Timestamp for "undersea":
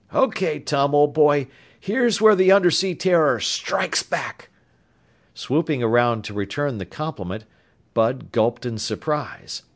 2.51-2.95